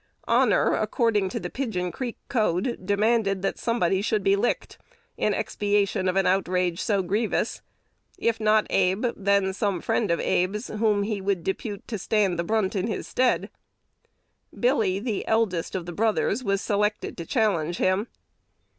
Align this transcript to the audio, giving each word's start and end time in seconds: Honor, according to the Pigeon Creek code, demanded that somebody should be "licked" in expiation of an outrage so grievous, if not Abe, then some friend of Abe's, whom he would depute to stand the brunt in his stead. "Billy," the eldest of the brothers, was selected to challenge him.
Honor, 0.27 0.73
according 0.73 1.29
to 1.29 1.39
the 1.39 1.51
Pigeon 1.51 1.91
Creek 1.91 2.17
code, 2.27 2.79
demanded 2.83 3.43
that 3.43 3.59
somebody 3.59 4.01
should 4.01 4.23
be 4.23 4.35
"licked" 4.35 4.79
in 5.15 5.31
expiation 5.35 6.07
of 6.09 6.15
an 6.15 6.25
outrage 6.25 6.81
so 6.81 7.03
grievous, 7.03 7.61
if 8.17 8.39
not 8.39 8.65
Abe, 8.71 9.05
then 9.15 9.53
some 9.53 9.79
friend 9.79 10.09
of 10.09 10.19
Abe's, 10.19 10.69
whom 10.69 11.03
he 11.03 11.21
would 11.21 11.43
depute 11.43 11.87
to 11.87 11.99
stand 11.99 12.39
the 12.39 12.43
brunt 12.43 12.75
in 12.75 12.87
his 12.87 13.05
stead. 13.05 13.51
"Billy," 14.59 14.97
the 14.97 15.23
eldest 15.27 15.75
of 15.75 15.85
the 15.85 15.93
brothers, 15.93 16.43
was 16.43 16.61
selected 16.63 17.15
to 17.17 17.23
challenge 17.27 17.77
him. 17.77 18.07